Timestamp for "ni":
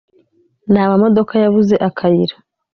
0.71-0.79